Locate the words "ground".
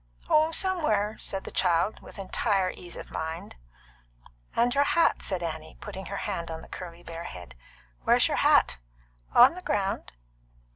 9.61-10.11